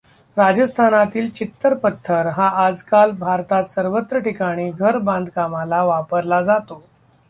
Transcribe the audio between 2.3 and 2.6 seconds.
हा